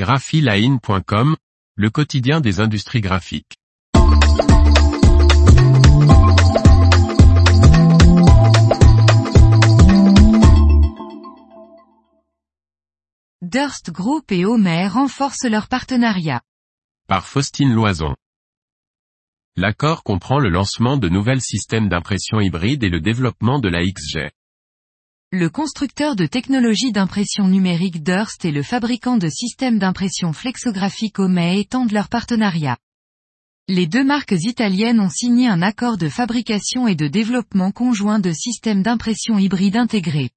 [0.00, 1.36] graphiline.com,
[1.76, 3.58] le quotidien des industries graphiques.
[13.42, 16.40] Durst Group et Homer renforcent leur partenariat.
[17.06, 18.16] Par Faustine Loison.
[19.56, 24.30] L'accord comprend le lancement de nouvelles systèmes d'impression hybride et le développement de la XG.
[25.32, 31.60] Le constructeur de technologies d'impression numérique Durst et le fabricant de systèmes d'impression flexographique Homer
[31.60, 32.76] étendent leur partenariat.
[33.68, 38.32] Les deux marques italiennes ont signé un accord de fabrication et de développement conjoint de
[38.32, 40.30] systèmes d'impression hybride intégrés.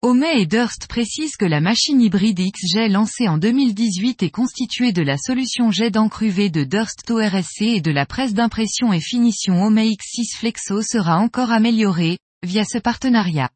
[0.00, 5.02] Homet et Durst précisent que la machine hybride XJ lancée en 2018 est constituée de
[5.02, 9.88] la solution jet d'encre de Durst ORSC et de la presse d'impression et finition Homet
[9.88, 13.50] X6 Flexo sera encore améliorée, via ce partenariat.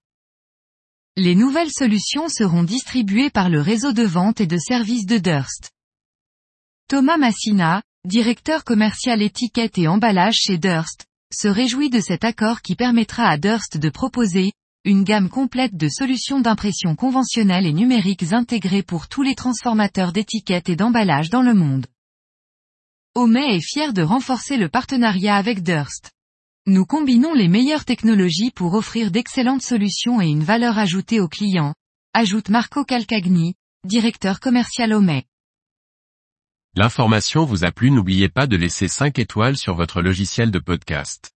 [1.18, 5.70] Les nouvelles solutions seront distribuées par le réseau de vente et de services de Durst.
[6.88, 12.76] Thomas Massina, directeur commercial étiquette et emballage chez Durst, se réjouit de cet accord qui
[12.76, 14.52] permettra à Durst de proposer,
[14.84, 20.68] une gamme complète de solutions d'impression conventionnelles et numériques intégrées pour tous les transformateurs d'étiquettes
[20.68, 21.86] et d'emballage dans le monde.
[23.14, 26.12] Homet est fier de renforcer le partenariat avec Durst.
[26.68, 31.74] Nous combinons les meilleures technologies pour offrir d'excellentes solutions et une valeur ajoutée aux clients,
[32.12, 35.26] ajoute Marco Calcagni, directeur commercial Homet.
[36.74, 41.35] L'information vous a plu n'oubliez pas de laisser 5 étoiles sur votre logiciel de podcast.